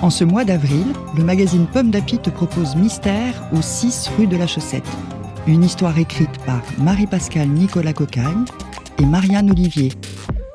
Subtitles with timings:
[0.00, 0.86] En ce mois d'avril,
[1.16, 4.88] le magazine Pomme d'Api te propose Mystère au 6 rue de la Chaussette.
[5.48, 8.44] Une histoire écrite par Marie-Pascale Nicolas Cocagne
[8.98, 9.92] et Marianne Olivier.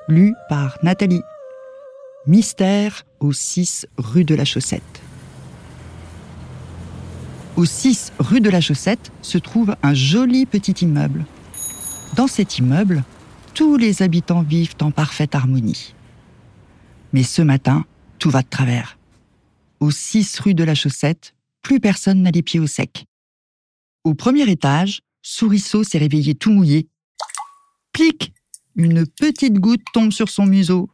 [0.08, 1.22] Lue par Nathalie.
[2.26, 5.02] Mystère au 6 rue de la Chaussette.
[7.58, 11.26] Au 6 rue de la Chaussette se trouve un joli petit immeuble.
[12.16, 13.04] Dans cet immeuble,
[13.54, 15.94] tous les habitants vivent en parfaite harmonie.
[17.12, 17.84] Mais ce matin,
[18.20, 18.98] tout va de travers.
[19.84, 23.06] Au 6 rue de la Chaussette, plus personne n'a les pieds au sec.
[24.06, 26.88] Au premier étage, Sourisseau s'est réveillé tout mouillé.
[27.92, 28.32] Plic
[28.78, 30.90] Une petite goutte tombe sur son museau.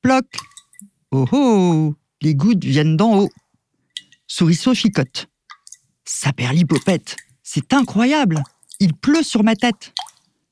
[0.00, 0.24] Ploc
[1.10, 3.30] Oh oh Les gouttes viennent d'en haut.
[4.26, 5.28] Sourisseau chicote.
[6.54, 7.16] L'hypopète.
[7.42, 8.42] C'est incroyable.
[8.78, 9.92] Il pleut sur ma tête.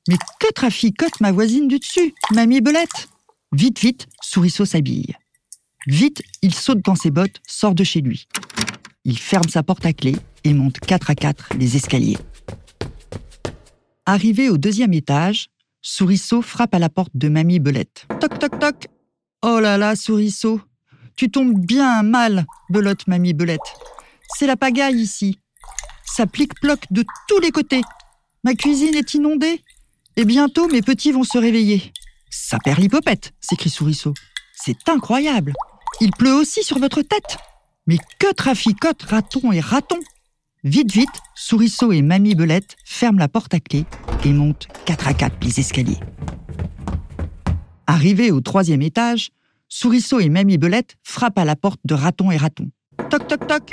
[0.07, 3.09] Mais que traficote ma voisine du dessus, mamie Belette
[3.53, 5.15] Vite, vite, Sourisseau s'habille.
[5.89, 8.27] Vite, il saute dans ses bottes, sort de chez lui.
[9.05, 12.19] Il ferme sa porte à clé et monte quatre à quatre les escaliers.
[14.05, 15.47] Arrivé au deuxième étage,
[15.81, 18.05] Sourisseau frappe à la porte de Mamie Belette.
[18.19, 18.87] Toc toc toc
[19.41, 20.61] Oh là là, Sourisseau
[21.15, 23.59] Tu tombes bien mal, belote Mamie Belette.
[24.37, 25.39] C'est la pagaille ici.
[26.05, 27.81] Ça plique-ploque de tous les côtés.
[28.43, 29.63] Ma cuisine est inondée.
[30.17, 31.91] Et bientôt mes petits vont se réveiller.
[32.29, 34.13] Ça perd l'hypopète, s'écrie Sourisseau.
[34.53, 35.55] C'est incroyable.
[36.01, 37.37] Il pleut aussi sur votre tête.
[37.87, 39.99] Mais que traficote raton et raton
[40.63, 43.85] Vite, vite, Sourisseau et Mamie Belette ferment la porte à clé
[44.25, 45.99] et montent quatre à quatre les escaliers.
[47.87, 49.31] Arrivés au troisième étage,
[49.69, 52.69] Sourisseau et Mamie Belette frappent à la porte de Raton et Raton.
[53.09, 53.71] Toc, toc, toc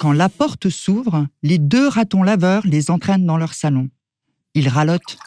[0.00, 3.88] Quand la porte s'ouvre, les deux ratons laveurs les entraînent dans leur salon.
[4.54, 5.18] Ils ralotent.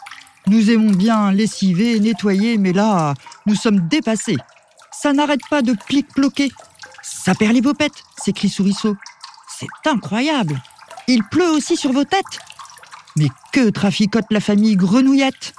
[0.48, 3.14] Nous aimons bien lessiver, nettoyer, mais là,
[3.46, 4.38] nous sommes dépassés.
[4.92, 6.52] Ça n'arrête pas de plic-ploquer.
[7.02, 8.96] Ça perd les bopettes, s'écrie Sourisseau.
[9.58, 10.62] C'est incroyable.
[11.08, 12.40] Il pleut aussi sur vos têtes.
[13.16, 15.54] Mais que traficote la famille Grenouillette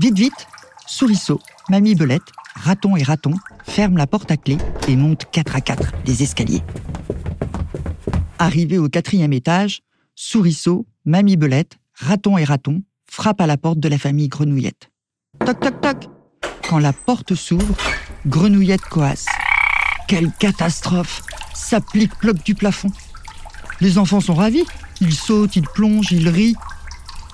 [0.00, 0.46] Vite, vite,
[0.86, 3.34] Sourisseau, Mamie Belette, Raton et Raton
[3.64, 6.62] ferment la porte à clé et montent quatre à quatre les escaliers.
[8.38, 9.82] Arrivé au quatrième étage,
[10.14, 14.90] Sourisseau, Mamie Belette, Raton et Raton frappent à la porte de la famille Grenouillette.
[15.44, 15.96] Toc toc toc
[16.68, 17.76] Quand la porte s'ouvre,
[18.28, 19.24] Grenouillette coasse.
[20.06, 21.22] Quelle catastrophe
[21.54, 22.90] Ça plique-ploque du plafond.
[23.80, 24.64] Les enfants sont ravis.
[25.00, 26.56] Ils sautent, ils plongent, ils rient.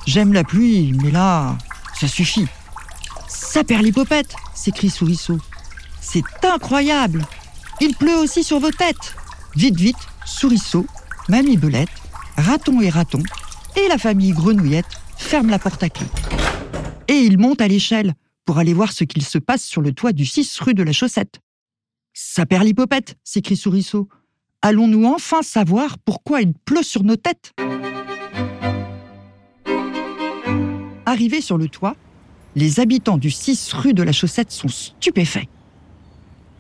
[0.07, 1.57] J'aime la pluie, mais là,
[1.99, 2.47] ça suffit.
[3.29, 5.39] Ça perd l'hypopète s'écrie Sourisseau.
[6.01, 7.27] C'est incroyable
[7.81, 9.17] Il pleut aussi sur vos têtes
[9.57, 10.87] Vite, vite, Sourisseau,
[11.29, 11.89] Mamie Belette,
[12.37, 13.23] Raton et Raton
[13.77, 16.07] et la famille Grenouillette ferment la porte à clé.
[17.09, 20.13] Et ils montent à l'échelle pour aller voir ce qu'il se passe sur le toit
[20.13, 21.41] du 6 rue de la Chaussette.
[22.13, 24.09] Ça perd l'hypopète s'écrie Sourisseau.
[24.63, 27.53] Allons-nous enfin savoir pourquoi il pleut sur nos têtes?
[31.07, 31.97] Arrivés sur le toit,
[32.57, 35.49] les habitants du 6 rue de la Chaussette sont stupéfaits.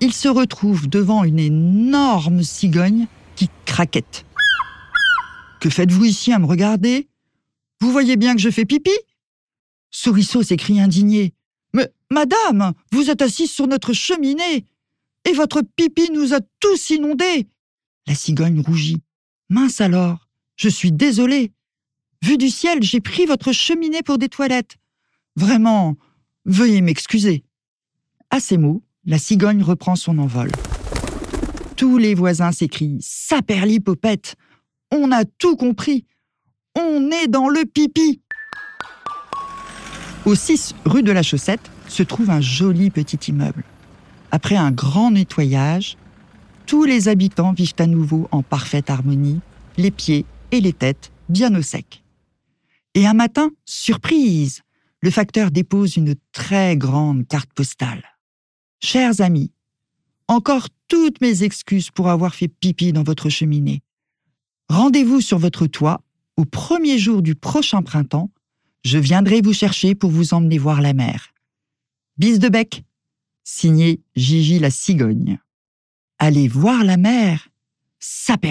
[0.01, 3.06] Ils se retrouvent devant une énorme cigogne
[3.37, 4.27] qui craquette.
[5.61, 7.09] Que faites-vous ici à me regarder?
[7.81, 8.91] Vous voyez bien que je fais pipi?
[9.91, 11.33] Sourisseau s'écrie indigné.
[12.14, 14.66] Madame, vous êtes assise sur notre cheminée
[15.28, 17.48] et votre pipi nous a tous inondés.
[18.06, 19.02] La cigogne rougit.
[19.50, 21.50] Mince alors, je suis désolée.
[22.22, 24.76] Vu du ciel, j'ai pris votre cheminée pour des toilettes.
[25.34, 25.97] Vraiment,
[26.44, 27.42] veuillez m'excuser.
[28.30, 30.53] À ces mots, la cigogne reprend son envol.
[31.76, 34.36] Tous les voisins s'écrient Ça perd l'hypopète
[34.92, 36.06] On a tout compris
[36.78, 38.21] On est dans le pipi
[40.24, 43.62] Au 6 rue de la Chaussette se trouve un joli petit immeuble.
[44.32, 45.96] Après un grand nettoyage,
[46.66, 49.41] tous les habitants vivent à nouveau en parfaite harmonie,
[49.76, 52.02] les pieds et les têtes bien au sec.
[52.94, 54.62] Et un matin, surprise,
[55.02, 58.02] le facteur dépose une très grande carte postale.
[58.82, 59.52] Chers amis,
[60.26, 63.82] encore toutes mes excuses pour avoir fait pipi dans votre cheminée.
[64.68, 66.00] Rendez-vous sur votre toit
[66.36, 68.30] au premier jour du prochain printemps.
[68.84, 71.34] Je viendrai vous chercher pour vous emmener voir la mer.
[72.16, 72.84] Bise de bec.
[73.43, 75.39] Signé Gigi la cigogne.
[76.21, 77.49] Allez voir la mer.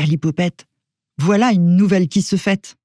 [0.06, 0.66] L'hypopète.
[1.18, 2.76] Voilà une nouvelle qui se fête.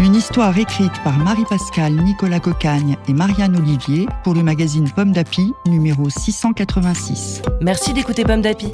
[0.00, 5.52] Une histoire écrite par Marie-Pascale Nicolas Cocagne et Marianne Olivier pour le magazine Pomme d'Api,
[5.66, 7.42] numéro 686.
[7.60, 8.72] Merci d'écouter Pomme d'Api.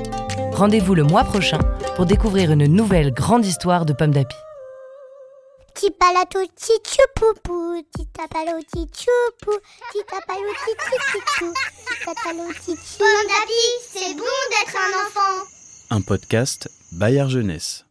[0.52, 1.58] Rendez-vous le mois prochain
[1.96, 4.36] pour découvrir une nouvelle grande histoire de Pomme d'Api.
[5.74, 9.52] Tipalato tichupupu, titapalo tichupu,
[9.92, 11.54] titapalo tichupu,
[11.86, 12.98] titapalo tichupu.
[12.98, 15.46] Pomme d'api, c'est bon d'être un enfant.
[15.90, 17.84] Un podcast Bayard Jeunesse.